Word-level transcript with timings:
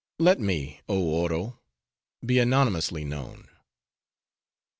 Let 0.17 0.39
me, 0.39 0.81
oh 0.89 0.99
Oro! 0.99 1.59
be 2.25 2.39
anonymously 2.39 3.05
known!" 3.05 3.49